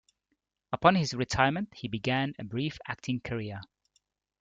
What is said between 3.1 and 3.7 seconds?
career.